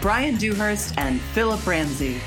[0.00, 2.20] Bryan Dewhurst and Phillip Ramsey.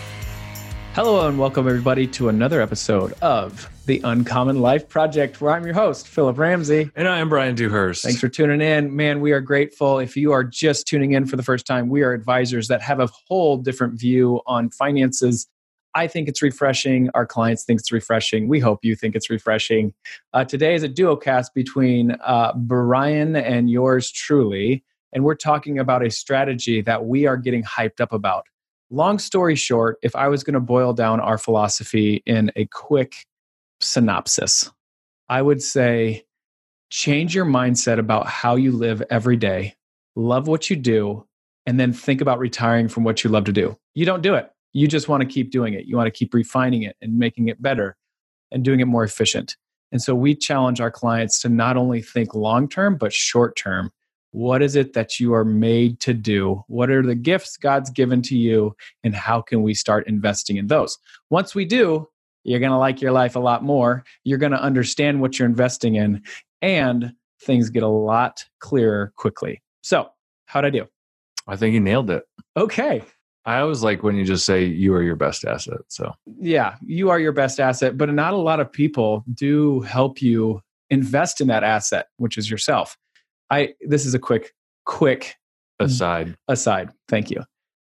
[0.94, 5.74] Hello, and welcome everybody to another episode of the Uncommon Life Project, where I'm your
[5.74, 6.92] host, Phillip Ramsey.
[6.98, 8.04] And I am Bryan Dewhurst.
[8.04, 8.94] Thanks for tuning in.
[8.94, 10.00] Man, we are grateful.
[10.00, 13.00] If you are just tuning in for the first time, we are advisors that have
[13.00, 15.48] a whole different view on finances.
[15.96, 17.10] I think it's refreshing.
[17.14, 18.50] Our clients think it's refreshing.
[18.50, 19.94] We hope you think it's refreshing.
[20.34, 25.80] Uh, today is a duo cast between uh, Bryan and yours truly and we're talking
[25.80, 28.46] about a strategy that we are getting hyped up about.
[28.90, 33.26] Long story short, if I was going to boil down our philosophy in a quick
[33.80, 34.70] synopsis,
[35.30, 36.26] I would say
[36.90, 39.76] change your mindset about how you live every day,
[40.16, 41.26] love what you do,
[41.66, 43.78] and then think about retiring from what you love to do.
[43.94, 44.52] You don't do it.
[44.74, 45.86] You just want to keep doing it.
[45.86, 47.96] You want to keep refining it and making it better
[48.52, 49.56] and doing it more efficient.
[49.92, 53.92] And so we challenge our clients to not only think long term, but short term
[54.32, 56.64] what is it that you are made to do?
[56.68, 58.76] What are the gifts God's given to you?
[59.04, 60.98] And how can we start investing in those?
[61.30, 62.08] Once we do,
[62.44, 64.04] you're going to like your life a lot more.
[64.24, 66.24] You're going to understand what you're investing in,
[66.62, 69.62] and things get a lot clearer quickly.
[69.82, 70.10] So,
[70.46, 70.88] how'd I do?
[71.48, 72.24] I think you nailed it.
[72.58, 73.04] Okay.
[73.46, 75.82] I always like when you just say you are your best asset.
[75.88, 80.22] So, yeah, you are your best asset, but not a lot of people do help
[80.22, 82.98] you invest in that asset, which is yourself.
[83.52, 84.54] I this is a quick
[84.86, 85.36] quick
[85.80, 86.90] aside aside.
[87.08, 87.42] Thank you.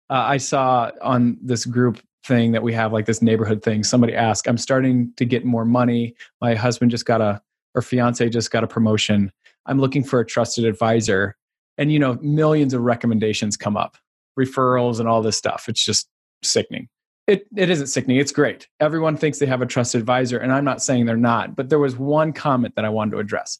[0.09, 3.84] Uh, I saw on this group thing that we have, like this neighborhood thing.
[3.84, 6.16] Somebody asked, "I'm starting to get more money.
[6.41, 7.41] My husband just got a
[7.75, 9.31] or fiance just got a promotion.
[9.68, 11.38] I'm looking for a trusted advisor."
[11.78, 13.96] And you know, millions of recommendations come up,
[14.38, 15.69] referrals and all this stuff.
[15.69, 16.09] It's just
[16.44, 16.90] sickening.
[17.28, 18.18] It, it isn't sickening.
[18.18, 18.68] It's great.
[18.79, 21.56] Everyone thinks they have a trusted advisor, and I'm not saying they're not.
[21.56, 23.59] But there was one comment that I wanted to address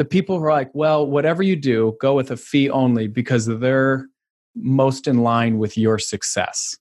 [0.00, 3.44] the people who are like, well, whatever you do, go with a fee only because
[3.44, 4.06] they're
[4.56, 6.74] most in line with your success.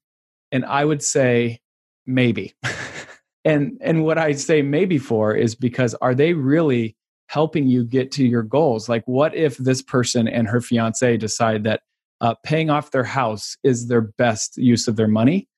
[0.53, 1.59] And I would say
[2.07, 2.53] maybe.
[3.43, 6.95] and and what I say maybe for is because are they really
[7.27, 8.87] helping you get to your goals?
[8.87, 11.81] Like what if this person and her fiance decide that
[12.21, 15.49] uh, paying off their house is their best use of their money?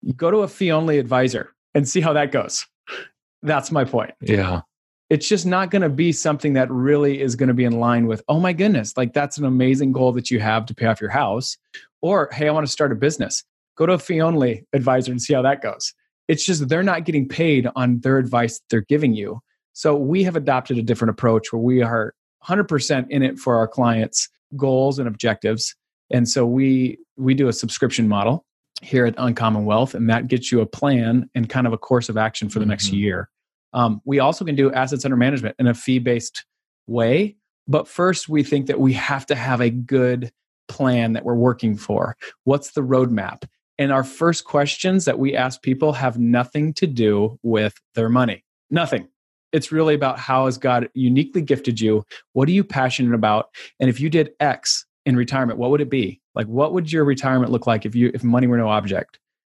[0.00, 2.66] You go to a fee only advisor and see how that goes.
[3.42, 4.14] That's my point.
[4.22, 4.62] Yeah
[5.12, 8.06] it's just not going to be something that really is going to be in line
[8.06, 11.00] with oh my goodness like that's an amazing goal that you have to pay off
[11.00, 11.58] your house
[12.00, 13.44] or hey i want to start a business.
[13.76, 15.94] Go to a fee only advisor and see how that goes.
[16.28, 19.40] It's just they're not getting paid on their advice they're giving you.
[19.72, 23.66] So we have adopted a different approach where we are 100% in it for our
[23.66, 25.74] clients goals and objectives.
[26.10, 28.44] And so we we do a subscription model
[28.82, 32.08] here at uncommon wealth and that gets you a plan and kind of a course
[32.08, 32.70] of action for the mm-hmm.
[32.70, 33.30] next year
[33.72, 36.44] um, we also can do assets under management in a fee based
[36.86, 37.36] way.
[37.68, 40.32] But first, we think that we have to have a good
[40.68, 42.16] plan that we're working for.
[42.44, 43.44] What's the roadmap?
[43.78, 48.44] And our first questions that we ask people have nothing to do with their money.
[48.70, 49.08] Nothing.
[49.52, 52.04] It's really about how has God uniquely gifted you?
[52.32, 53.50] What are you passionate about?
[53.80, 56.20] And if you did X in retirement, what would it be?
[56.34, 59.18] Like what would your retirement look like if you if money were no object?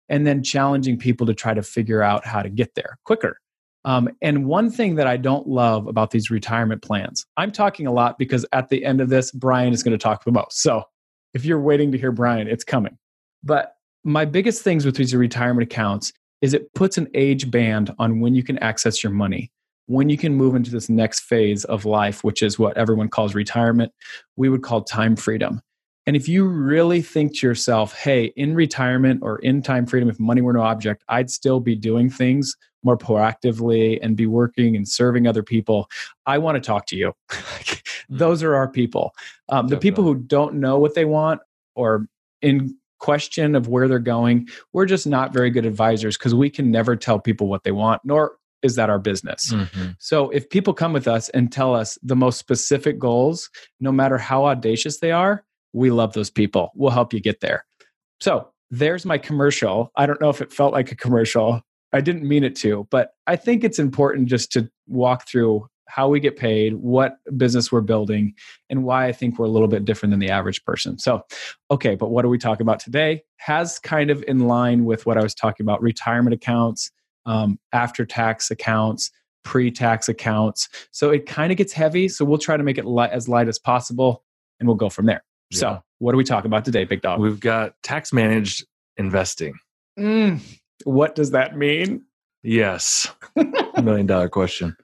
[0.08, 3.38] And then challenging people to try to figure out how to get there quicker.
[3.84, 7.92] Um, and one thing that I don't love about these retirement plans, I'm talking a
[7.92, 10.62] lot because at the end of this, Bryan is going to talk the most.
[10.62, 10.84] So
[11.34, 12.96] if you're waiting to hear Bryan, it's coming.
[13.42, 16.12] But my biggest things with these retirement accounts
[16.42, 19.50] is it puts an age band on when you can access your money,
[19.86, 23.34] when you can move into this next phase of life, which is what everyone calls
[23.34, 23.92] retirement.
[24.36, 25.60] We would call time freedom.
[26.06, 30.18] And if you really think to yourself, hey, in retirement or in time freedom, if
[30.18, 34.88] money were no object, I'd still be doing things more proactively and be working and
[34.88, 35.88] serving other people,
[36.26, 37.12] I want to talk to you.
[38.08, 39.14] Those are our people.
[39.48, 41.40] Um, the people who don't know what they want
[41.76, 42.06] or
[42.40, 46.70] in question of where they're going, we're just not very good advisors because we can
[46.70, 49.52] never tell people what they want, nor is that our business.
[49.52, 49.90] Mm-hmm.
[49.98, 53.50] So if people come with us and tell us the most specific goals,
[53.80, 56.72] no matter how audacious they are, we love those people.
[56.74, 57.64] We'll help you get there.
[58.20, 59.90] So there's my commercial.
[59.96, 63.10] I don't know if it felt like a commercial, I didn't mean it to, but
[63.26, 67.82] I think it's important just to walk through how we get paid, what business we're
[67.82, 68.34] building,
[68.70, 70.98] and why I think we're a little bit different than the average person.
[70.98, 71.22] So,
[71.70, 73.22] okay, but what are we talking about today?
[73.36, 76.90] Has kind of in line with what I was talking about retirement accounts,
[77.26, 79.10] um, after tax accounts,
[79.44, 80.68] pre tax accounts.
[80.92, 82.08] So it kind of gets heavy.
[82.08, 84.24] So we'll try to make it light, as light as possible
[84.60, 85.22] and we'll go from there.
[85.52, 85.58] Yeah.
[85.58, 87.20] So, what are we talking about today, Big Dog?
[87.20, 88.66] We've got tax managed
[88.96, 89.54] investing.
[89.98, 90.40] Mm,
[90.84, 92.04] what does that mean?
[92.42, 93.08] Yes.
[93.82, 94.76] Million dollar question.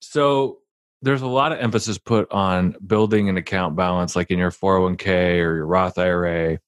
[0.00, 0.58] So
[1.02, 5.34] there's a lot of emphasis put on building an account balance, like in your 401k
[5.34, 6.58] or your Roth IRA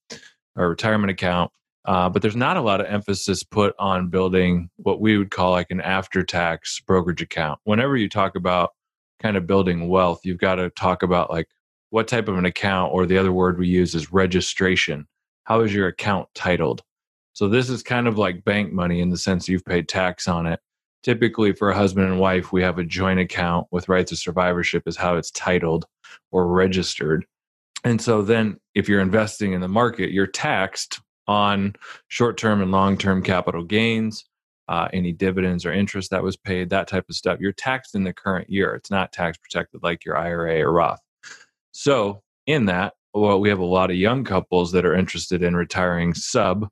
[0.56, 1.50] or retirement account.
[1.84, 5.50] Uh, but there's not a lot of emphasis put on building what we would call
[5.50, 7.58] like an after tax brokerage account.
[7.64, 8.70] Whenever you talk about
[9.20, 11.48] kind of building wealth, you've got to talk about like
[11.90, 15.06] what type of an account, or the other word we use is registration.
[15.44, 16.82] How is your account titled?
[17.32, 20.46] So this is kind of like bank money in the sense you've paid tax on
[20.46, 20.60] it.
[21.02, 24.82] Typically, for a husband and wife, we have a joint account with rights of survivorship,
[24.86, 25.86] is how it's titled
[26.30, 27.24] or registered.
[27.84, 31.74] And so then, if you're investing in the market, you're taxed on
[32.08, 34.24] short term and long term capital gains,
[34.68, 37.40] uh, any dividends or interest that was paid, that type of stuff.
[37.40, 38.74] You're taxed in the current year.
[38.74, 41.00] It's not tax protected like your IRA or Roth.
[41.72, 45.56] So, in that, well, we have a lot of young couples that are interested in
[45.56, 46.68] retiring sub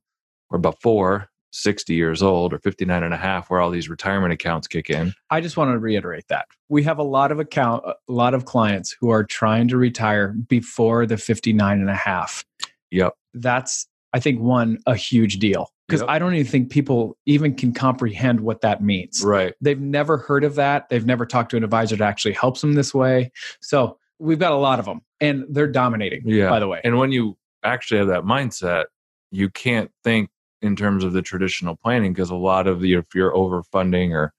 [0.50, 4.66] or before 60 years old or 59 and a half where all these retirement accounts
[4.66, 5.12] kick in.
[5.30, 6.46] I just want to reiterate that.
[6.68, 10.28] We have a lot of account a lot of clients who are trying to retire
[10.28, 12.44] before the 59 and a half.
[12.90, 13.14] Yep.
[13.34, 16.10] That's I think one a huge deal because Yep.
[16.10, 19.22] I don't even think people even can comprehend what that means.
[19.24, 19.54] Right.
[19.60, 20.88] They've never heard of that.
[20.88, 23.32] They've never talked to an advisor that actually helps them this way.
[23.60, 26.50] So, we've got a lot of them and they're dominating Yeah.
[26.50, 26.80] by the way.
[26.84, 28.86] And when you actually have that mindset,
[29.30, 30.30] you can't think
[30.62, 34.32] in terms of the traditional planning because a lot of the, if you're overfunding or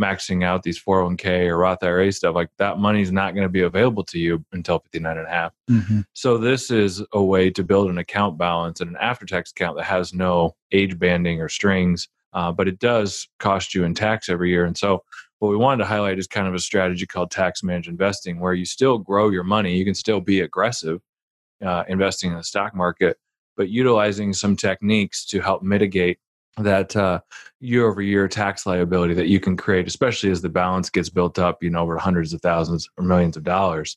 [0.00, 3.60] maxing out these 401k or Roth IRA stuff, like that money's not going to be
[3.62, 5.52] available to you until 59 and a half.
[5.70, 6.04] Mhm.
[6.14, 9.76] So this is a way to build an account balance and an after tax account
[9.76, 14.28] that has no age banding or strings, uh, but it does cost you in tax
[14.30, 14.64] every year.
[14.64, 15.04] And so
[15.42, 18.54] what we wanted to highlight is kind of a strategy called tax managed investing, where
[18.54, 21.00] you still grow your money, you can still be aggressive
[21.64, 23.18] uh, investing in the stock market,
[23.56, 26.18] but utilizing some techniques to help mitigate
[26.58, 27.22] that
[27.58, 31.40] year over year tax liability that you can create, especially as the balance gets built
[31.40, 33.96] up, you know, over hundreds of thousands or millions of dollars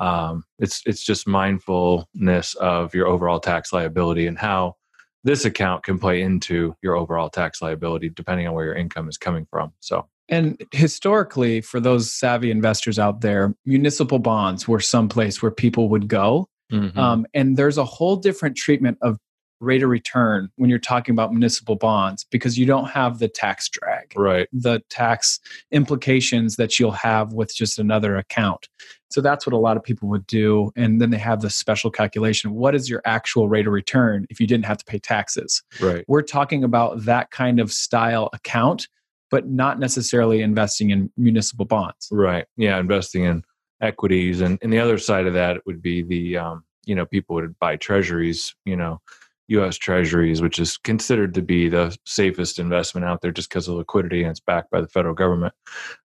[0.00, 4.76] um, it's it's just mindfulness of your overall tax liability and how
[5.22, 9.18] this account can play into your overall tax liability depending on where your income is
[9.18, 9.72] coming from.
[9.80, 15.88] So And historically, for those savvy investors out there, municipal bonds were someplace where people
[15.90, 16.48] would go.
[16.72, 16.96] mhm.
[16.96, 19.18] Um, and there's a whole different treatment of
[19.60, 23.68] rate of return when you're talking about municipal bonds because you don't have the tax
[23.68, 25.38] drag, right, the tax
[25.70, 28.68] implications that you'll have with just another account.
[29.10, 30.70] So that's what a lot of people would do.
[30.76, 32.54] And then they have the special calculation.
[32.54, 35.62] What is your actual rate of return if you didn't have to pay taxes?
[35.80, 38.88] right, We're talking about that kind of style account,
[39.30, 42.08] but not necessarily investing in municipal bonds.
[42.10, 42.46] right.
[42.56, 43.44] Yeah, investing in
[43.80, 47.36] equities, and and the other side of that would be the um, you know people
[47.36, 49.00] would buy treasuries, you know.
[49.48, 49.76] U.S.
[49.76, 54.22] Treasuries, which is considered to be the safest investment out there, just because of liquidity
[54.22, 55.52] and it's backed by the federal government.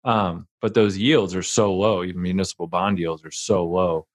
[0.05, 4.07] Um, but those yields are so low, even municipal bond yields are so low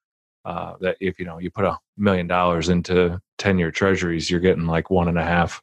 [0.48, 4.66] uh, that if you know you put a million dollars into ten-year Treasuries, you're getting
[4.66, 5.60] like one and a half,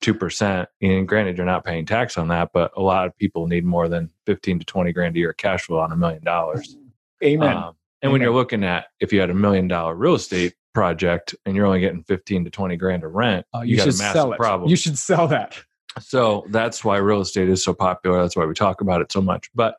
[0.00, 0.68] two percent.
[0.82, 3.88] And granted, you're not paying tax on that, but a lot of people need more
[3.88, 6.76] than fifteen to twenty grand a year cash flow on a million dollars.
[7.24, 7.56] Amen.
[7.56, 11.34] Um, and when you're looking at if you had a million dollar real estate project
[11.46, 13.94] and you're only getting 15 to 20 grand of rent, Uh, you, you, got should
[13.94, 14.36] a massive sell it.
[14.36, 14.68] problem.
[14.68, 15.56] You should sell that.
[16.00, 18.20] so that's why real estate is so popular.
[18.20, 19.48] That's why we talk about it so much.
[19.54, 19.76] But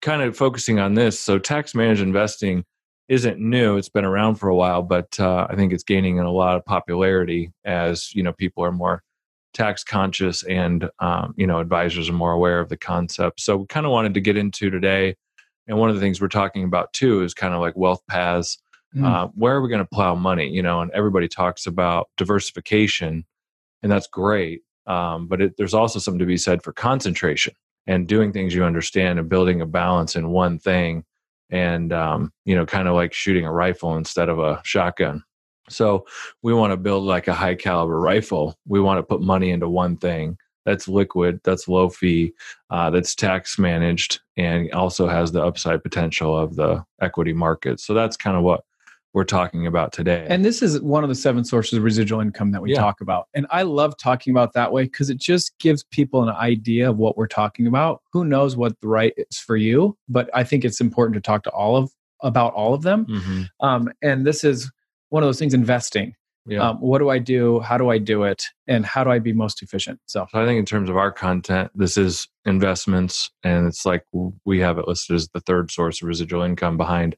[0.00, 2.64] kind of focusing on this, so tax managed investing
[3.08, 3.76] isn't new.
[3.76, 6.56] It's been around for a while, but uh, I think it's gaining in a lot
[6.56, 9.02] of popularity as you know people are more
[9.54, 13.40] tax conscious and um, you know advisors are more aware of the concept.
[13.40, 15.16] So we kind of wanted to get into today.
[15.68, 18.58] And one of the things we're talking about too is kind of like wealth paths
[18.96, 19.06] Mm.
[19.06, 23.24] uh, where are we going to plow money you know and everybody talks about diversification
[23.84, 27.54] and that's great um, but it, there's also something to be said for concentration
[27.86, 31.04] and doing things you understand and building a balance in one thing
[31.50, 35.22] and um, you know kind of like shooting a rifle instead of a shotgun
[35.70, 36.04] so
[36.42, 39.68] we want to build like a high caliber rifle we want to put money into
[39.68, 40.36] one thing
[40.66, 42.32] that's liquid that's low fee
[42.70, 47.94] uh, that's tax managed and also has the upside potential of the equity market so
[47.94, 48.64] that's kind of what
[49.12, 50.24] we're talking about today.
[50.30, 52.78] And this is one of the seven sources of residual income that we Yeah.
[52.80, 53.26] talk about.
[53.34, 56.96] And I love talking about that way because it just gives people an idea of
[56.96, 58.02] what we're talking about.
[58.12, 61.42] Who knows what the right is for you, but I think it's important to talk
[61.42, 61.90] to all of
[62.22, 63.04] about all of them.
[63.06, 63.48] Mhm.
[63.58, 64.70] Um, and this is
[65.10, 66.14] one of those things investing.
[66.46, 66.70] Yeah.
[66.70, 67.60] Um, what do I do?
[67.60, 68.44] How do I do it?
[68.66, 70.00] And how do I be most efficient?
[70.06, 74.04] So So I think in terms of our content, this is investments, and it's like
[74.44, 77.14] we have it listed as the third source of residual income behind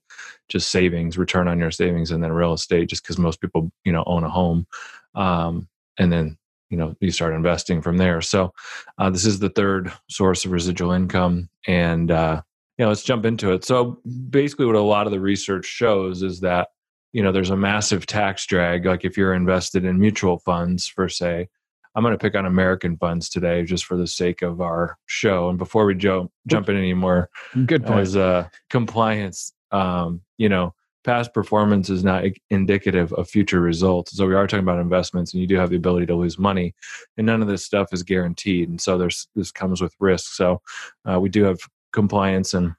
[0.48, 2.88] just savings, return on your savings, and then real estate.
[2.88, 4.66] Just because most people, you know, own a home,
[5.14, 5.68] um,
[5.98, 6.36] and then
[6.68, 8.20] you know you start investing from there.
[8.22, 8.52] So
[8.98, 12.42] uh, this is the third source of residual income, and uh,
[12.76, 13.64] you know, let's jump into it.
[13.64, 16.68] So basically, what a lot of the research shows is that
[17.12, 18.86] you know there's a massive tax drag.
[18.86, 21.48] Like if you're invested in mutual funds, for say
[21.94, 25.48] I'm going to pick on American funds today just for the sake of our show.
[25.48, 27.28] And before we jump jump in anymore,
[27.66, 28.00] good point.
[28.00, 34.16] as uh, compliance, um, you know, past performance is not indicative of future results.
[34.16, 36.74] So we are talking about investments, and you do have the ability to lose money,
[37.16, 38.68] and none of this stuff is guaranteed.
[38.68, 40.34] And so there's this comes with risk.
[40.34, 40.62] So
[41.10, 41.58] uh, we do have
[41.92, 42.74] compliance and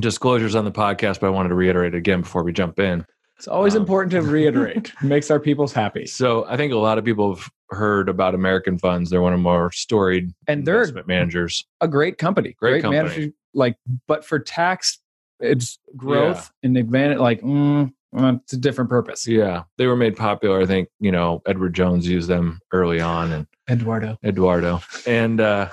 [0.00, 3.06] disclosures on the podcast, but I wanted to reiterate again before we jump in.
[3.40, 4.92] It's always Um, important to reiterate.
[5.02, 6.04] Makes our peoples happy.
[6.04, 9.08] So I think a lot of people have heard about American funds.
[9.08, 11.64] They're one of more storied And they're investment managers.
[11.80, 12.54] a great company.
[12.58, 13.02] Great company.
[13.02, 13.32] manager.
[13.54, 14.98] Like, but for tax,
[15.38, 17.16] it's growth and advantage.
[17.16, 19.26] Like, mm, uh, it's a different purpose.
[19.26, 20.60] Yeah, they were made popular.
[20.60, 24.18] I think you know Edward Jones used them early on, and Eduardo.
[24.22, 24.82] Eduardo.
[25.06, 25.70] And uh,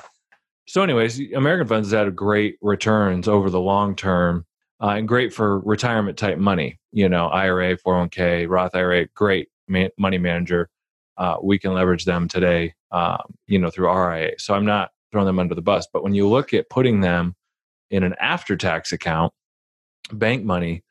[0.67, 4.45] so, anyways, American funds has had great returns over the long term,
[4.81, 6.79] uh, and great for retirement type money.
[6.91, 10.69] You know, IRA, 401k, Roth IRA, great ma- money manager.
[11.17, 14.31] Uh, we can leverage them today, um, you know, through RIA.
[14.37, 17.35] So I'm not throwing them under the bus, but when you look at putting them
[17.89, 19.33] in an after-tax account,
[20.11, 20.83] bank money,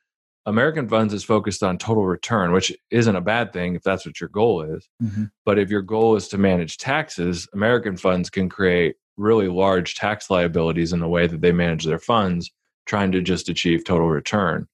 [0.46, 4.20] American Funds is focused on total return, which isn't a bad thing if that's what
[4.20, 4.88] your goal is.
[5.02, 5.30] Mhm.
[5.44, 10.30] But if your goal is to manage taxes, American funds can create really large tax
[10.30, 12.50] liabilities in the way that they manage their funds,
[12.86, 14.66] trying to just achieve total return.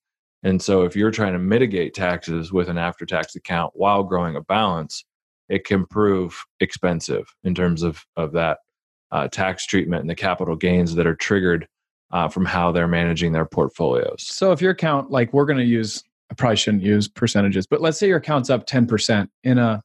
[0.42, 4.36] And so, if you're trying to mitigate taxes with an after tax account while growing
[4.36, 5.04] a balance,
[5.48, 8.58] it can prove expensive in terms of, of that
[9.12, 11.68] uh, tax treatment and the capital gains that are triggered
[12.10, 14.22] uh, from how they're managing their portfolios.
[14.26, 17.80] So if your account, like we're going to use, I probably shouldn't use percentages, but
[17.80, 19.82] let's say your account's up 10% in a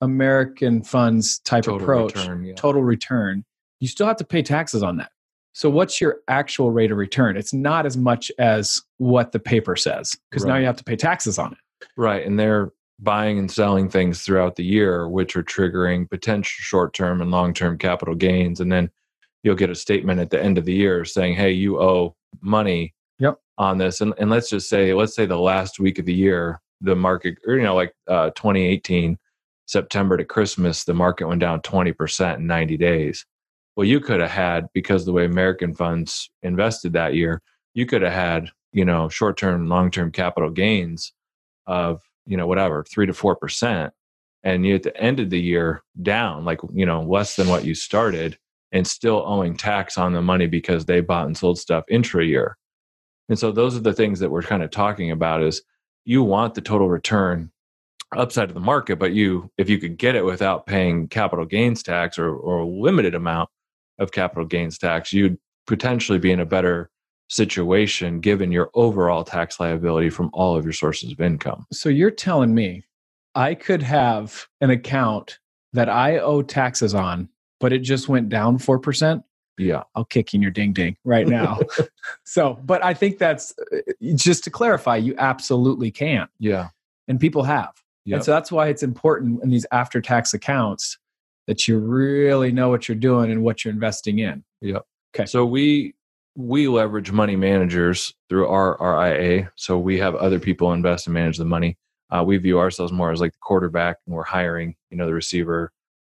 [0.00, 2.54] American funds type Total approach, return, yeah.
[2.54, 3.44] total return,
[3.80, 5.10] you still have to pay taxes on that.
[5.52, 7.36] So what's your actual rate of return?
[7.36, 10.96] It's not as much as what the paper says because now you have to pay
[10.96, 11.86] taxes on it.
[11.96, 12.24] Right.
[12.24, 17.20] And they're buying and selling things throughout the year, which are triggering potential short term
[17.20, 18.60] and long term capital gains.
[18.60, 18.90] And then
[19.42, 22.94] you'll get a statement at the end of the year saying, hey, you owe money
[23.18, 23.38] Yep.
[23.58, 24.00] on this.
[24.00, 27.38] And, and let's just say, let's say the last week of the year, the market,
[27.46, 29.18] or, you know, like uh, 2018,
[29.66, 33.26] September to Christmas, the market went down 20% in 90 days.
[33.76, 37.40] Well, you could have had, because the way American funds invested that year,
[37.74, 41.12] you could have had, you know, short term, long term capital gains
[41.66, 43.92] of you know whatever three to four percent.
[44.42, 47.64] And you at the end of the year down like you know less than what
[47.64, 48.38] you started
[48.72, 52.56] and still owing tax on the money because they bought and sold stuff intra year
[53.28, 55.62] and so those are the things that we're kind of talking about is
[56.04, 57.50] you want the total return
[58.16, 61.82] upside of the market but you if you could get it without paying capital gains
[61.82, 63.48] tax or, or a limited amount
[64.00, 66.90] of capital gains tax you'd potentially be in a better
[67.28, 72.10] situation given your overall tax liability from all of your sources of income So you're
[72.10, 72.84] telling me
[73.36, 75.38] I could have an account
[75.72, 77.28] that I owe taxes on,
[77.60, 79.22] but it just went down 4%?
[79.58, 81.58] yeah I'll kick in your ding ding right now.
[82.24, 83.54] so, but I think that's
[84.14, 86.26] just to clarify, you absolutely can.
[86.38, 86.68] yeah
[87.06, 87.72] And people have.
[88.06, 88.16] Yep.
[88.16, 90.98] And so that's why it's important in these after tax accounts
[91.50, 94.44] that you really know what you're doing and what you're investing in.
[94.60, 94.82] Yep.
[95.12, 95.26] Okay.
[95.26, 95.96] So we
[96.36, 99.50] we leverage money managers through our RIA.
[99.56, 101.76] So we have other people invest and manage the money.
[102.08, 105.12] Uh, we view ourselves more as like the quarterback, and we're hiring, you know, the
[105.12, 105.72] receiver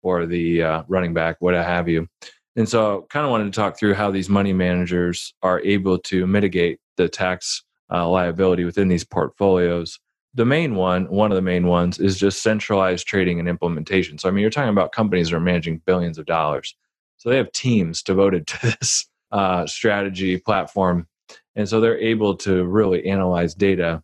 [0.03, 2.09] or the uh, running back, what have you.
[2.57, 6.27] And so, kind of wanted to talk through how these money managers are able to
[6.27, 9.97] mitigate the tax uh, liability within these portfolios.
[10.33, 14.17] The main one, one of the main ones, is just centralized trading and implementation.
[14.17, 16.75] So, I mean, you're talking about companies that are managing billions of dollars.
[17.17, 21.07] So they have teams devoted to this uh, strategy platform.
[21.55, 24.01] And so they're able to really analyze data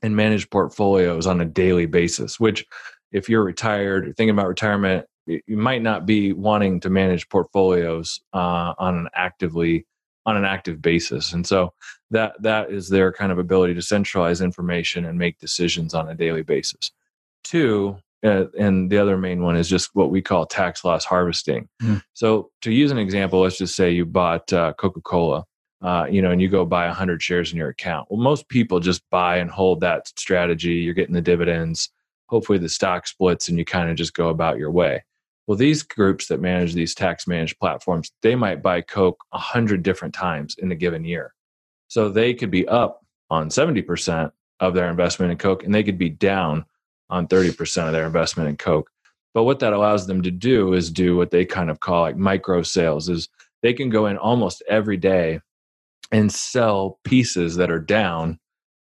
[0.00, 2.64] and manage portfolios on a daily basis, which,
[3.10, 8.20] if you're retired or thinking about retirement, you might not be wanting to manage portfolios
[8.32, 9.86] uh, on an actively
[10.28, 11.32] on an active basis.
[11.32, 11.72] And so
[12.10, 16.14] that that is their kind of ability to centralize information and make decisions on a
[16.14, 16.90] daily basis.
[17.44, 21.66] Two, uh, and the other main one is just what we call tax loss harvesting.
[21.82, 22.02] Mm.
[22.12, 25.44] So to use an example, let's just say you bought uh, Coca Cola.
[25.80, 28.08] Uh, you know, and you go buy 100 shares in your account.
[28.10, 30.74] Well, most people just buy and hold that strategy.
[30.74, 31.90] You're getting the dividends.
[32.26, 35.04] Hopefully, the stock splits, and you kind of just go about your way.
[35.48, 40.12] Well, these groups that manage these tax managed platforms, they might buy Coke 100 different
[40.14, 41.32] times in a given year.
[41.88, 43.00] So they could be up
[43.30, 46.66] on 70% of their investment in Coke and they could be down
[47.08, 48.90] on 30% of their investment in Coke.
[49.32, 52.16] But what that allows them to do is do what they kind of call like
[52.16, 53.30] micro sales is
[53.62, 55.40] they can go in almost every day
[56.12, 58.38] and sell pieces that are down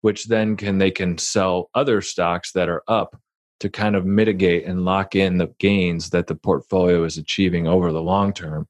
[0.02, 3.20] which then can they can sell other stocks that are up
[3.60, 7.92] to kind of mitigate and lock in the gains that the portfolio is achieving over
[7.92, 8.68] the long term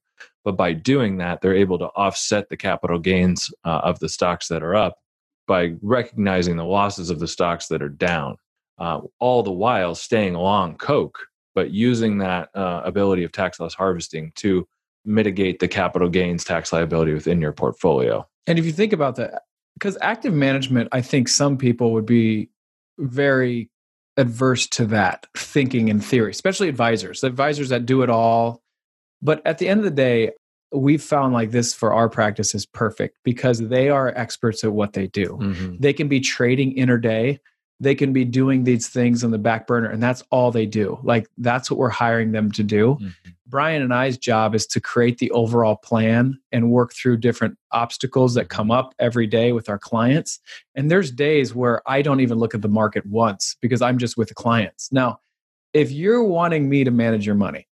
[0.48, 4.48] but by doing that, they're able to offset the capital gains uh, of the stocks
[4.48, 4.98] that are up
[5.46, 8.38] by recognizing the losses of the stocks that are down,
[8.80, 11.20] uh, all the while staying along Coke,
[11.54, 14.66] but using that uh, ability of tax loss harvesting to
[15.04, 18.26] mitigate the capital gains tax liability within your portfolio.
[18.48, 19.42] And if you think about that,
[19.74, 22.52] because active management, I think some people would be
[23.00, 23.70] very
[24.18, 28.62] adverse to that thinking in theory, especially advisors, advisors that do it all
[29.22, 30.32] but at the end of the day,
[30.72, 34.94] we've found like this for our practice is perfect because they are experts at what
[34.94, 35.38] they do.
[35.42, 35.76] Mm-hmm.
[35.80, 37.40] They can be trading interday,
[37.80, 41.00] they can be doing these things on the back burner, and that's all they do.
[41.04, 42.96] Like that's what we're hiring them to do.
[42.96, 43.30] Mm-hmm.
[43.48, 48.34] Bryan and I's job is to create the overall plan and work through different obstacles
[48.34, 50.40] that come up every day with our clients.
[50.76, 54.18] And there's days where I don't even look at the market once because I'm just
[54.18, 54.92] with the clients.
[54.92, 55.20] Now,
[55.74, 57.68] if you're wanting me to manage your money,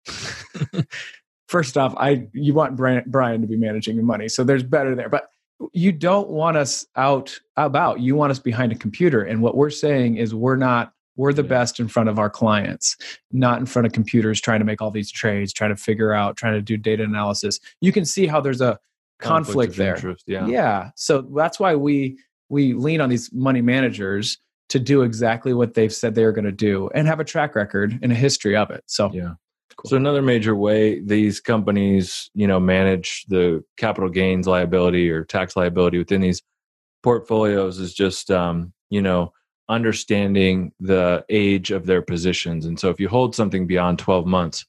[1.48, 5.10] first off, I you want Bryan to be managing your money, so there's better there.
[5.10, 5.30] But
[5.74, 8.00] you don't want us out about.
[8.00, 10.94] You want us behind a computer, and what we're saying is we're not.
[11.16, 12.98] We're the best in front of our clients,
[13.32, 16.38] not in front of computers trying to make all these trades, trying to figure out,
[16.38, 17.60] trying to do data analysis.
[17.82, 18.80] You can see how there's a
[19.20, 19.96] conflict, conflict there.
[19.96, 20.48] Interest, yeah.
[20.48, 20.90] Yeah.
[20.96, 22.18] So that's why we
[22.50, 24.38] we lean on these money managers
[24.70, 27.98] to do exactly what they've said they're going to do and have a track record
[28.02, 28.84] and a history of it.
[28.88, 29.34] So yeah.
[29.78, 29.90] Cool.
[29.90, 35.56] So another major way these companies, you know, manage the capital gains liability or tax
[35.58, 36.42] liability within these
[37.04, 39.34] portfolios is just, um, you know,
[39.70, 42.66] understanding the age of their positions.
[42.66, 44.66] And so if you hold something beyond 12 months,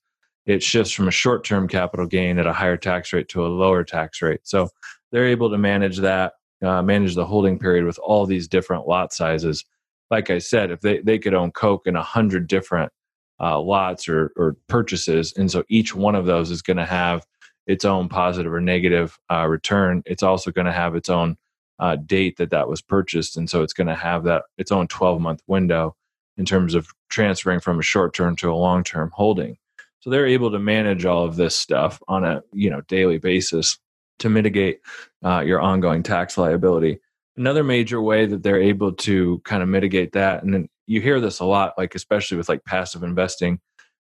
[0.46, 3.84] it shifts from a short-term capital gain at a higher tax rate to a lower
[3.84, 4.40] tax rate.
[4.44, 4.68] So
[5.12, 9.12] they're able to manage that, uh, manage the holding period with all these different lot
[9.12, 9.64] sizes.
[10.10, 12.92] Like I said, if they, they could own Coke in a hundred different
[13.40, 15.32] uh, lots or, or purchases.
[15.36, 17.26] And so each one of those is going to have
[17.66, 20.02] its own positive or negative uh, return.
[20.06, 21.36] It's also going to have its own
[21.78, 23.36] uh, date that that was purchased.
[23.36, 25.94] And so it's going to have that its own 12 month window
[26.36, 29.56] in terms of transferring from a short term to a long term holding.
[30.00, 33.78] So they're able to manage all of this stuff on a you know daily basis
[34.20, 34.80] to mitigate
[35.24, 37.00] uh, your ongoing tax liability.
[37.36, 41.20] Another major way that they're able to kind of mitigate that, and then you hear
[41.20, 43.60] this a lot, like especially with like passive investing.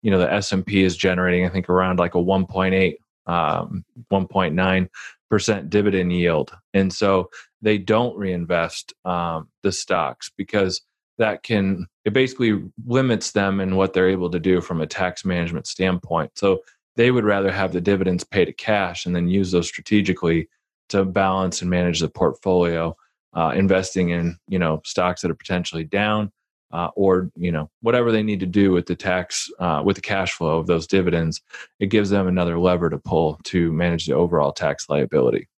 [0.02, 2.94] You know, the S and P is generating, I think, around like a 1.8,
[3.26, 4.88] um, 1.9
[5.28, 7.30] percent dividend yield, and so
[7.66, 10.82] they don't reinvest um, the stocks because
[11.18, 15.24] that can it basically limits them in what they're able to do from a tax
[15.24, 16.30] management standpoint.
[16.36, 16.60] So
[16.94, 20.48] they would rather have the dividends pay to cash and then use those strategically
[20.90, 22.96] to balance and manage the portfolio,
[23.34, 26.30] uh, investing in you know stocks that are potentially down
[26.70, 30.02] uh, or you know whatever they need to do with the tax uh, with the
[30.02, 31.42] cash flow of those dividends
[31.80, 35.48] it gives them another lever to pull to manage the overall tax liability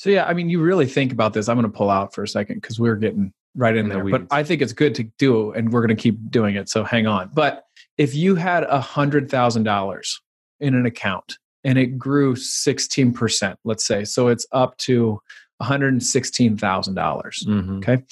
[0.00, 1.46] so yeah i mean you really think about this.
[1.48, 4.02] I'm going to pull out for a second because we're getting right in, in there
[4.02, 6.68] the but i think it's good to do and we're going to keep doing it
[6.70, 7.30] so hang on.
[7.34, 7.64] But
[7.98, 10.18] if you had a hundred thousand dollars
[10.58, 15.20] in an account and it grew 16% let's say so it's up to
[15.62, 17.76] $116000 mm-hmm.
[17.76, 18.02] okay?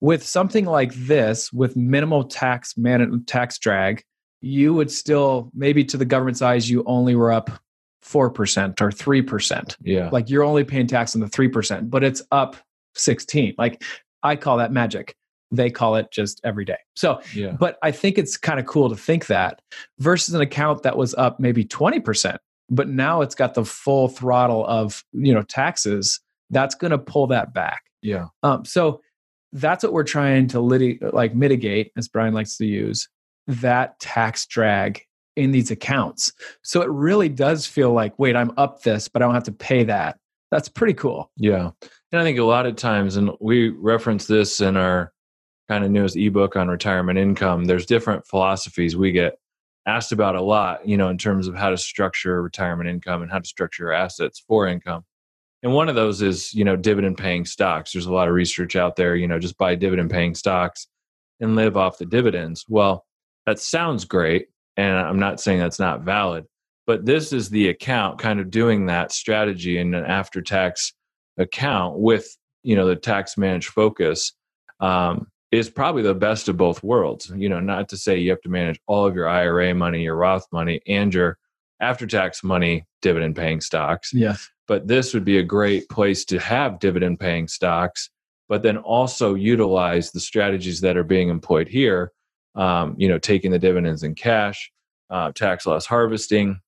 [0.00, 4.02] With something like this with minimal tax man tax drag
[4.40, 7.50] you would still maybe to the government's eyes you only were up
[8.06, 10.08] 4% or 3% yeah.
[10.10, 12.56] Like you're only paying tax on the 3% but it's up
[12.94, 13.82] 16 like
[14.22, 15.16] i call that magic.
[15.52, 16.78] They call it just every day.
[16.94, 17.52] So yeah.
[17.58, 19.60] but i think it's kind of cool to think that
[19.98, 22.38] versus an account that was up maybe 20%
[22.68, 27.26] but now it's got the full throttle of you know taxes that's going to pull
[27.28, 27.82] that back.
[28.02, 28.26] Yeah.
[28.42, 29.00] Um, so
[29.52, 33.08] that's what we're trying to lit- like mitigate as bryan likes to use
[33.46, 35.02] that tax drag
[35.36, 39.24] in these accounts so it really does feel like wait i'm up this but i
[39.24, 40.18] don't have to pay that
[40.50, 41.30] That's pretty cool.
[41.36, 41.70] Yeah.
[42.12, 45.12] And I think a lot of times, and we reference this in our
[45.68, 49.38] kind of newest ebook on retirement income, there's different philosophies we get
[49.86, 53.30] asked about a lot, you know, in terms of how to structure retirement income and
[53.30, 55.04] how to structure your assets for income.
[55.62, 57.92] And one of those is, you know, dividend paying stocks.
[57.92, 60.86] There's a lot of research out there, you know, just buy dividend paying stocks
[61.40, 62.64] and live off the dividends.
[62.68, 63.04] Well,
[63.46, 64.46] that sounds great.
[64.76, 66.44] And I'm not saying that's not valid,
[66.86, 70.92] but this is the account kind of doing that strategy in an after tax
[71.38, 74.32] account with, you know, the tax managed focus.
[74.80, 77.32] Um, is probably the best of both worlds.
[77.34, 80.16] You know, not to say you have to manage all of your IRA money, your
[80.16, 81.38] Roth money, and your
[81.80, 84.12] after tax money, dividend paying stocks.
[84.12, 84.48] Yes.
[84.66, 88.10] But this would be a great place to have dividend paying stocks,
[88.48, 92.12] but then also utilize the strategies that are being employed here.
[92.56, 94.72] Um, you know, taking the dividends in cash,
[95.10, 96.60] uh, tax loss harvesting,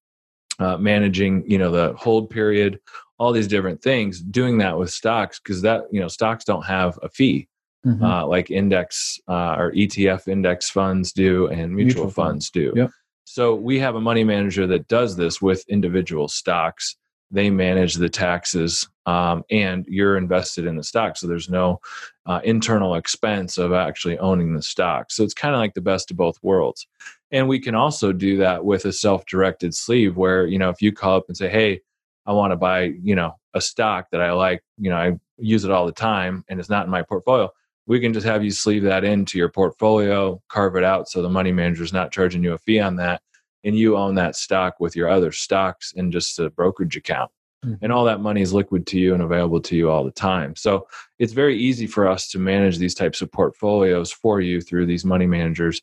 [0.58, 2.78] uh, managing, you know, the hold period,
[3.18, 4.20] all these different things.
[4.20, 7.48] Doing that with stocks because that, you know, stocks don't have a fee
[7.86, 8.04] mm-hmm.
[8.04, 12.72] uh, like index uh, or ETF index funds do and mutual, mutual funds, funds do.
[12.76, 12.90] Yep.
[13.24, 16.96] So we have a money manager that does this with individual stocks.
[17.30, 21.16] They manage the taxes, um, and you're invested in the stock.
[21.16, 21.80] So there's no
[22.26, 25.10] uh, internal expense of actually owning the stock.
[25.10, 26.86] So it's kind of like the best of both worlds.
[27.30, 30.92] And we can also do that with a self-directed sleeve, where you know if you
[30.92, 31.80] call up and say, "Hey,
[32.26, 35.64] I want to buy," you know, a stock that I like, you know, I use
[35.64, 37.50] it all the time, and it's not in my portfolio
[37.88, 41.28] we can just have you sleeve that into your portfolio, carve it out so the
[41.28, 43.22] money manager is not charging you a fee on that,
[43.64, 47.30] and you own that stock with your other stocks in just a brokerage account.
[47.64, 47.82] Mm-hmm.
[47.82, 50.54] And all that money is liquid to you and available to you all the time.
[50.54, 50.86] So
[51.18, 55.04] it's very easy for us to manage these types of portfolios for you through these
[55.04, 55.82] money managers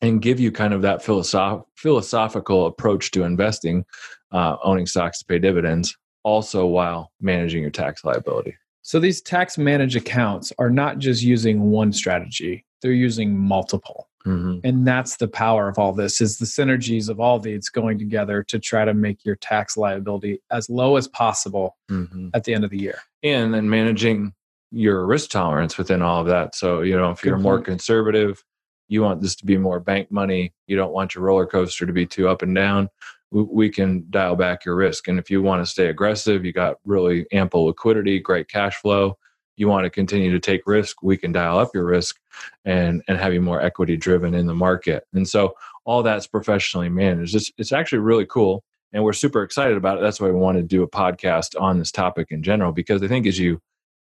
[0.00, 3.84] and give you kind of that philosoph- philosophical approach to investing,
[4.32, 8.56] uh, owning stocks to pay dividends, also while managing your tax liability.
[8.82, 14.08] So these tax managed accounts are not just using one strategy, they're using multiple.
[14.26, 14.58] Mm-hmm.
[14.64, 18.42] And that's the power of all this is the synergies of all these going together
[18.44, 22.28] to try to make your tax liability as low as possible mm-hmm.
[22.34, 22.98] at the end of the year.
[23.22, 24.32] And then managing
[24.70, 26.54] your risk tolerance within all of that.
[26.54, 28.42] So, you know, if you're more conservative,
[28.88, 31.92] you want this to be more bank money, you don't want your roller coaster to
[31.92, 32.88] be too up and down
[33.32, 35.08] we can dial back your risk.
[35.08, 39.16] And if you want to stay aggressive, you got really ample liquidity, great cash flow.
[39.56, 42.18] You want to continue to take risk, we can dial up your risk
[42.64, 45.06] and and have you more equity driven in the market.
[45.12, 47.34] And so all that's professionally managed.
[47.34, 48.64] It's it's actually really cool.
[48.92, 50.02] And we're super excited about it.
[50.02, 53.08] That's why we want to do a podcast on this topic in general, because I
[53.08, 53.60] think as you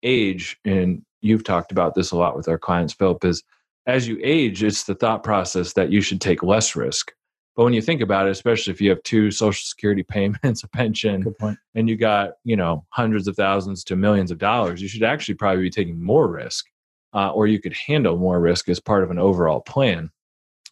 [0.03, 3.43] age, and you've talked about this a lot with our clients, Phillip, is
[3.87, 7.13] as you age, it's the thought process that you should take less risk
[7.57, 10.69] but when you think about it, especially if you have two social security payments, a
[10.69, 11.35] pension,
[11.75, 15.35] and you got, you know, hundreds of thousands to millions of dollars, you should actually
[15.35, 16.67] probably be taking more risk
[17.15, 20.11] uh, or you could handle more risk as part of an overall plan.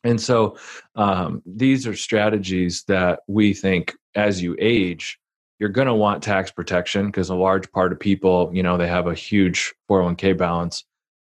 [0.04, 0.58] And so
[0.96, 5.18] um, these are strategies that we think as you age,
[5.60, 8.88] you're going to want tax protection because a large part of people, you know, they
[8.88, 10.84] have a huge 401k balance.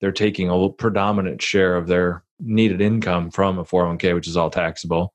[0.00, 4.50] They're taking a predominant share of their needed income from a 401k, which is all
[4.50, 5.12] taxable.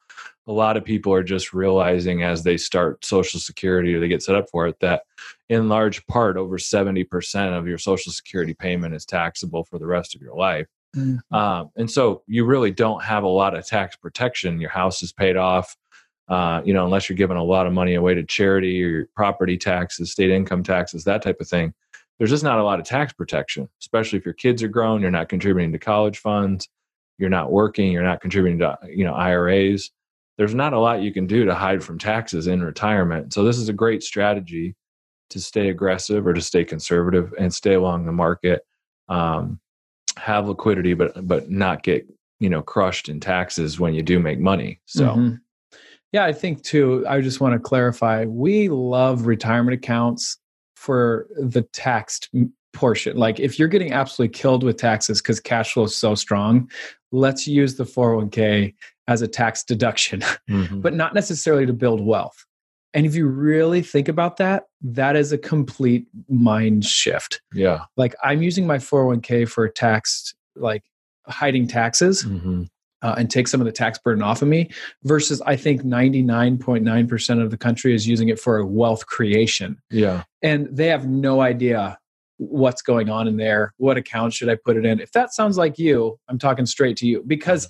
[0.48, 4.24] A lot of people are just realizing as they start social security or they get
[4.24, 5.04] set up for it that
[5.50, 10.16] in large part over 70% of your social security payment is taxable for the rest
[10.16, 10.68] of your life.
[10.96, 11.34] Mm-hmm.
[11.34, 14.60] um, and so you really don't have a lot of tax protection.
[14.60, 15.78] Your house is paid off
[16.28, 19.06] uh, you know unless you're giving a lot of money away to charity or your
[19.16, 21.74] property taxes state income taxes that type of thing.
[22.18, 25.12] There's just not a lot of tax protection especially if your kids are grown you're
[25.12, 26.68] not contributing to college funds
[27.22, 29.92] you're not working you're not contributing to you know iras
[30.42, 33.32] there's not a lot you can do to hide from taxes in retirement.
[33.32, 34.76] So this is a great strategy
[35.30, 38.66] to stay aggressive or to stay conservative and stay along the market.
[39.08, 39.60] Um,
[40.18, 42.08] have liquidity, but but not get
[42.40, 44.82] you know crushed in taxes when you do make money.
[44.86, 45.10] So.
[45.10, 45.36] Mm-hmm.
[46.12, 47.06] Yeah, I think too.
[47.08, 48.26] I just want to clarify.
[48.26, 50.40] We love retirement accounts
[50.76, 52.30] for the taxed
[52.74, 53.18] portion.
[53.18, 56.70] Like if you're getting absolutely killed with taxes because cash flow is so strong,
[57.12, 58.74] let's use the 401k
[59.08, 60.82] as a tax deduction, mm-hmm.
[60.82, 62.46] but not necessarily to build wealth.
[62.94, 67.42] And if you really think about that, that is a complete mind shift.
[67.54, 67.86] Yeah.
[67.96, 70.84] Like I'm using my 401k for tax, like
[71.28, 72.64] hiding taxes mm-hmm.
[73.02, 74.70] uh, and take some of the tax burden off of me,
[75.04, 79.82] versus I think 99.9% of the country is using it for wealth creation.
[79.90, 80.24] Yeah.
[80.42, 81.98] And they have no idea
[82.50, 83.74] what's going on in there.
[83.78, 85.00] What account should I put it in?
[85.00, 87.70] If that sounds like you, I'm talking straight to you because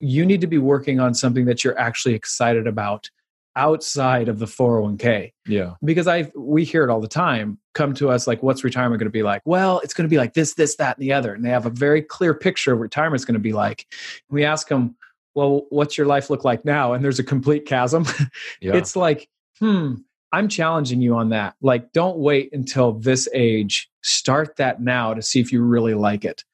[0.00, 3.10] you need to be working on something that you're actually excited about
[3.56, 5.74] outside of the 401k Yeah.
[5.84, 9.08] because I we hear it all the time come to us like what's retirement going
[9.08, 11.34] to be like well it's going to be like this this that and the other
[11.34, 13.86] and they have a very clear picture of retirement's going to be like
[14.30, 14.94] we ask them
[15.34, 18.04] well what's your life look like now and there's a complete chasm
[18.60, 18.76] Yeah.
[18.76, 19.94] it's like hmm
[20.30, 25.22] i'm challenging you on that like don't wait until this age start that now to
[25.22, 26.44] see if you really like it.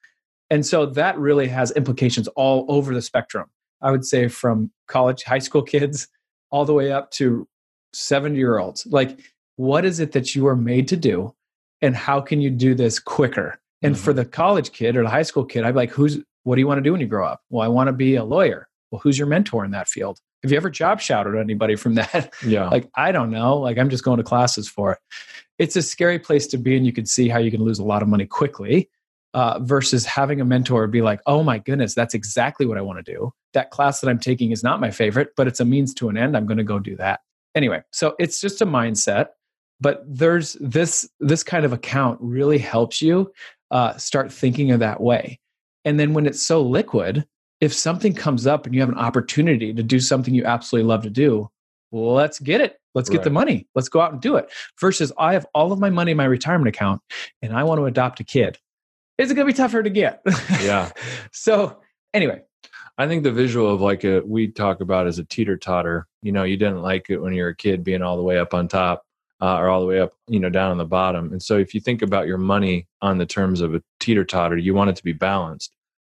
[0.49, 3.49] And so that really has implications all over the spectrum.
[3.81, 6.07] I would say from college high school kids
[6.51, 7.47] all the way up to
[7.93, 9.19] 70 year olds like
[9.55, 11.33] what is it that you are made to do
[11.81, 13.59] and how can you do this quicker?
[13.81, 14.19] And for mm-hmm.
[14.19, 16.67] the college kid or the high school kid i'd be like who's what do you
[16.67, 17.41] want to do when you grow up?
[17.49, 18.67] Well i want to be a lawyer.
[18.91, 20.19] Well who's your mentor in that field?
[20.43, 22.33] Have you ever job shouted anybody from that?
[22.45, 22.69] Yeah.
[22.71, 23.57] like i don't know.
[23.57, 24.99] Like i'm just going to classes for it
[25.57, 27.83] it's a scary place to be and you can see how you can lose a
[27.83, 28.89] lot of money quickly
[29.33, 33.03] uh, versus having a mentor be like oh my goodness that's exactly what i want
[33.03, 33.31] to do.
[33.53, 36.17] That class that i'm taking is not my favorite but it's a means to an
[36.17, 36.35] end.
[36.35, 37.21] I'm going to go do that.
[37.53, 39.27] Anyway so it's just a mindset
[39.81, 43.31] but there's this this kind of account really helps you
[43.71, 45.39] uh, start thinking of that way.
[45.83, 47.25] And then when it's so liquid
[47.61, 51.03] if something comes up and you have an opportunity to do something you absolutely love
[51.03, 51.49] to do
[51.91, 55.33] let's get it let's get the money let's go out and do it versus i
[55.33, 57.01] have all of my money in my retirement account
[57.41, 58.57] and i want to adopt a kid
[59.17, 60.21] is it going to be tougher to get
[60.61, 60.91] Yeah.
[61.31, 61.79] so
[62.13, 62.41] anyway
[62.97, 66.07] I think the visual of like a we talk about as a teeter totter.
[66.21, 68.39] You know, you didn't like it when you were a kid being all the way
[68.39, 69.03] up on top
[69.41, 71.31] uh, or all the way up, you know, down on the bottom.
[71.31, 74.57] And so if you think about your money on the terms of a teeter totter,
[74.57, 75.75] you want it to be balanced.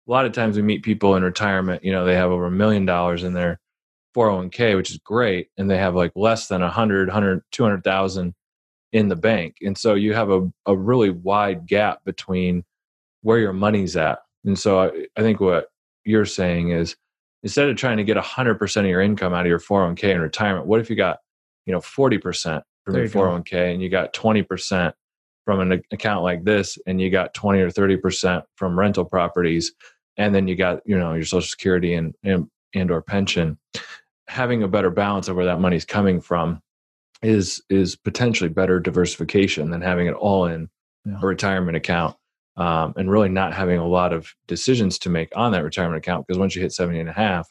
[0.07, 1.83] A lot of times we meet people in retirement.
[1.83, 3.59] You know, they have over a million dollars in their
[4.15, 7.83] 401k, which is great, and they have like less than a hundred, hundred, two hundred
[7.83, 8.33] thousand
[8.91, 9.57] in the bank.
[9.61, 12.63] And so you have a, a really wide gap between
[13.23, 14.19] where your money's at.
[14.45, 15.67] And so I, I think what
[16.05, 16.95] you're saying is
[17.43, 20.65] instead of trying to get 100% of your income out of your 401k in retirement,
[20.65, 21.19] what if you got,
[21.65, 24.93] you know, 40% from your you 401k and you got 20%
[25.43, 29.73] from an account like this and you got 20 or 30% from rental properties
[30.17, 33.57] and then you got, you know, your social security and and, and or pension
[34.27, 36.61] having a better balance of where that money's coming from
[37.21, 40.69] is is potentially better diversification than having it all in
[41.05, 41.19] Yeah.
[41.21, 42.15] a retirement account
[42.57, 46.25] um, and really not having a lot of decisions to make on that retirement account
[46.25, 47.47] because once you hit 70 and a half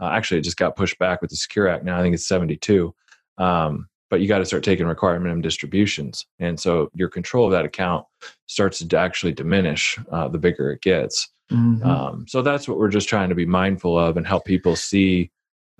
[0.00, 2.26] uh, actually it just got pushed back with the secure act now i think it's
[2.26, 2.94] 72
[3.38, 7.52] um, but you got to start taking required minimum distributions and so your control of
[7.52, 8.04] that account
[8.46, 11.84] starts to actually diminish uh, the bigger it gets Mhm.
[11.84, 15.30] um, so that's what we're just trying to be mindful of and help people see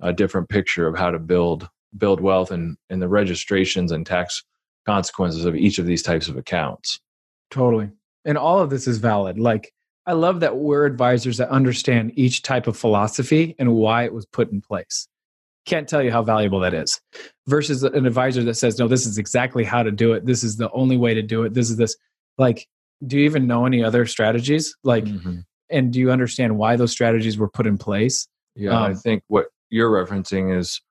[0.03, 4.43] a different picture of how to build build wealth and, and the registrations and tax
[4.85, 6.99] consequences of each of these types of accounts.
[7.51, 7.89] Totally.
[8.25, 9.37] And all of this is valid.
[9.39, 9.71] Like,
[10.07, 14.25] I love that we're advisors that understand each type of philosophy and why it was
[14.25, 15.07] put in place.
[15.65, 16.99] Can't tell you how valuable that is.
[17.47, 20.25] Versus an advisor that says, no, this is exactly how to do it.
[20.25, 21.53] This is the only way to do it.
[21.53, 21.95] This is this.
[22.37, 22.67] Like,
[23.05, 24.75] do you even know any other strategies?
[24.83, 25.45] Like, Mhm.
[25.69, 28.27] and do you understand why those strategies were put in place?
[28.55, 30.81] Yeah, I Um, think what you're referencing is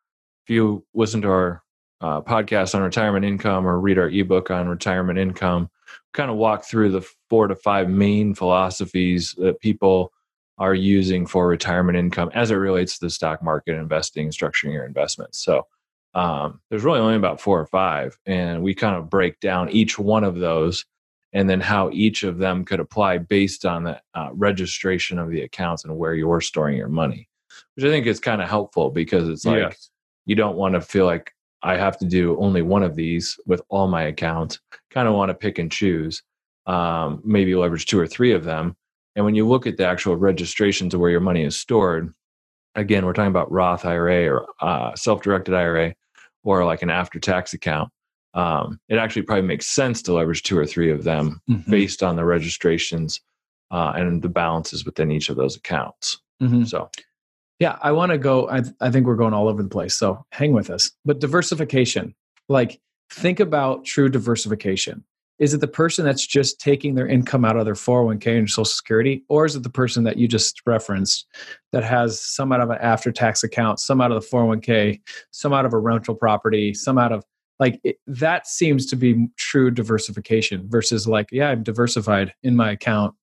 [0.44, 1.62] if you listen to our
[2.00, 5.70] uh, podcast on retirement income or read our ebook on retirement income,
[6.12, 10.10] kind of walk through the four to five main philosophies that people
[10.58, 14.84] are using for retirement income as it relates to the stock market investing, structuring your
[14.84, 15.44] investments.
[15.44, 15.64] So
[16.14, 19.96] um, there's really only about four or five, and we kind of break down each
[19.96, 20.84] one of those
[21.32, 25.42] and then how each of them could apply based on the uh, registration of the
[25.42, 27.28] accounts and where you're storing your money
[27.74, 29.90] which I think is kind of helpful because it's like Yes.
[30.26, 33.62] you don't want to feel like I have to do only one of these with
[33.68, 34.58] all my accounts.
[34.90, 36.22] Kind of want to pick and choose,
[36.66, 38.76] um, maybe leverage two or three of them.
[39.14, 42.12] And when you look at the actual registration to where your money is stored,
[42.74, 45.94] again, we're talking about Roth IRA or uh, self-directed IRA
[46.44, 47.90] or like an after-tax account.
[48.34, 51.68] Um, it actually probably makes sense to leverage two or three of them Mhm.
[51.70, 53.20] based on the registrations
[53.70, 56.18] uh, and the balances within each of those accounts.
[56.42, 56.66] Mhm.
[56.66, 56.90] So
[57.62, 58.48] Yeah, I want to go.
[58.48, 59.94] I, I think we're going all over the place.
[59.94, 60.90] So hang with us.
[61.04, 62.12] But diversification,
[62.48, 65.04] like think about true diversification.
[65.38, 68.64] Is it the person that's just taking their income out of their 401k and Social
[68.64, 69.22] Security?
[69.28, 71.24] Or is it the person that you just referenced
[71.70, 75.52] that has some out of an after tax account, some out of the 401k, some
[75.52, 77.22] out of a rental property, some out of
[77.60, 82.72] like it, that seems to be true diversification versus like, yeah, I'm diversified in my
[82.72, 83.14] account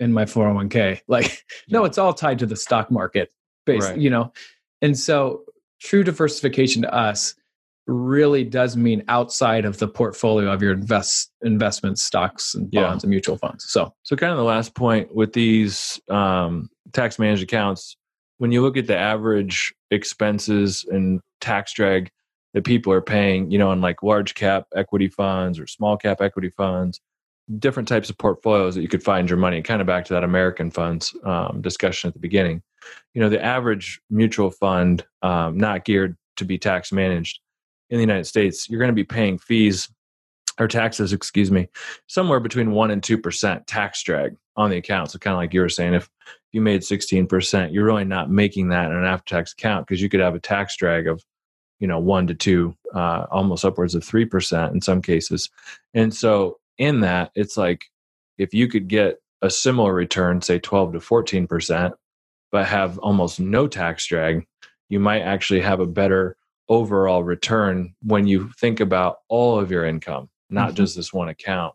[0.00, 1.02] in my 401k.
[1.06, 3.30] Like, no, it's all tied to the stock market
[3.66, 3.98] based, Right.
[3.98, 4.32] you know.
[4.80, 5.42] And so
[5.80, 7.34] true diversification to us
[7.86, 12.90] really does mean outside of the portfolio of your invest investments, stocks and Yeah.
[12.92, 13.64] and mutual funds.
[13.70, 17.96] So So, kind of the last point with these um, tax managed accounts,
[18.38, 22.10] when you look at the average expenses and tax drag
[22.54, 26.20] that people are paying, you know, on like large cap equity funds or small cap
[26.20, 27.00] equity funds,
[27.58, 29.62] different types of portfolios that you could find your money.
[29.62, 32.62] Kind of back to that American funds um, discussion at the beginning.
[33.14, 37.40] You know, the average mutual fund, um, not geared to be tax managed
[37.90, 39.88] in the United States, you're going to be paying fees
[40.58, 41.68] or taxes, excuse me,
[42.06, 45.10] somewhere between one and two percent tax drag on the account.
[45.10, 46.08] So kind of like you were saying, if
[46.52, 50.20] you made 16%, you're really not making that in an after-tax account because you could
[50.20, 51.22] have a tax drag of,
[51.80, 55.50] you know, one to two, uh, almost upwards of 3% in some cases.
[55.92, 57.84] And so in that, it's like
[58.38, 61.92] if you could get a similar return, say 12 to 14%,
[62.52, 64.46] but have almost no tax drag,
[64.88, 66.36] you might actually have a better
[66.68, 70.76] overall return when you think about all of your income, not mm-hmm.
[70.76, 71.74] just this one account.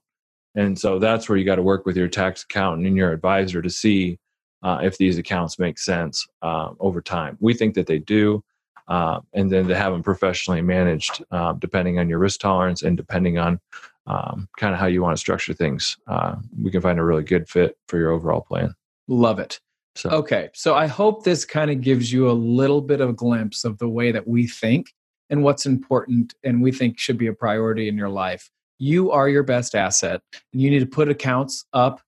[0.56, 3.62] And so that's where you got to work with your tax accountant and your advisor
[3.62, 4.20] to see
[4.64, 7.38] uh, if these accounts make sense uh, over time.
[7.40, 8.44] We think that they do.
[8.88, 12.98] Uh, and then to have them professionally managed, um, depending on your risk tolerance and
[12.98, 13.60] depending on
[14.08, 17.24] um, kind of how you want to structure things, uh, we can find a really
[17.24, 18.74] good fit for your overall plan.
[19.08, 19.62] Love it.
[19.96, 20.10] So.
[20.10, 23.66] Okay, so I hope this kind of gives you a little bit of a glimpse
[23.66, 24.94] of the way that we think
[25.30, 28.50] and what's important and we think should be a priority in your life.
[28.80, 30.22] You are your best asset,
[30.54, 32.02] and you need to put accounts up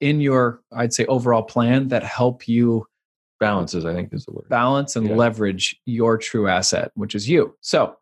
[0.00, 2.86] in your i'd say overall plan that help you
[3.38, 5.14] balances i think is the word balance and yeah.
[5.14, 7.94] leverage your true asset which is you so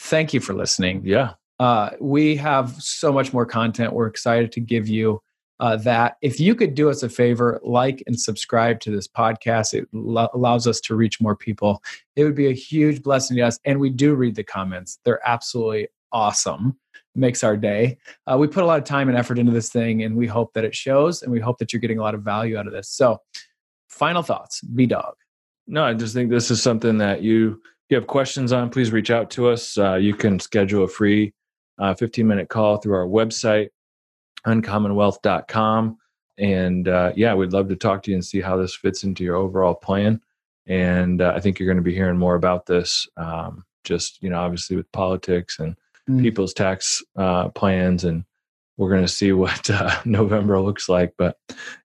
[0.00, 4.60] thank you for listening yeah uh, we have so much more content we're excited to
[4.60, 5.20] give you
[5.60, 9.74] uh, that if you could do us a favor like and subscribe to this podcast
[9.74, 11.82] it lo- allows us to reach more people
[12.16, 15.26] it would be a huge blessing to us and we do read the comments they're
[15.26, 16.76] absolutely awesome
[17.14, 17.98] makes our day.
[18.26, 20.52] Uh, we put a lot of time and effort into this thing, and we hope
[20.54, 22.72] that it shows, and we hope that you're getting a lot of value out of
[22.72, 22.88] this.
[22.88, 23.20] So,
[23.88, 25.14] final thoughts, B Dog.
[25.66, 28.70] No, I just think this is something that you if you have questions on.
[28.70, 29.78] Please reach out to us.
[29.78, 31.32] Uh, you can schedule a free
[31.78, 33.68] uh, 15 minute call through our website,
[34.46, 35.98] uncommonwealth.com.
[36.38, 39.24] And uh, yeah, we'd love to talk to you and see how this fits into
[39.24, 40.20] your overall plan.
[40.66, 43.06] And uh, I think you're going to be hearing more about this.
[43.16, 45.76] Um, just you know, obviously with politics and
[46.08, 46.22] mm.
[46.22, 48.24] people's tax uh, plans, and
[48.76, 51.14] we're going to see what uh, November looks like.
[51.16, 51.38] But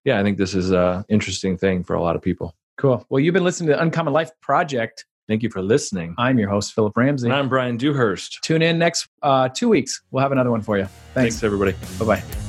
[0.05, 2.55] yeah, I think this is an interesting thing for a lot of people.
[2.77, 3.05] Cool.
[3.09, 5.05] Well, you've been listening to the Uncommon Life Project.
[5.27, 6.15] Thank you for listening.
[6.17, 7.27] I'm your host, Phillip Ramsey.
[7.27, 8.41] And I'm Bryan Dewhurst.
[8.41, 10.01] Tune in next uh, two weeks.
[10.09, 10.85] We'll have another one for you.
[10.85, 11.73] Thanks, Thanks everybody.
[11.99, 12.48] Bye bye.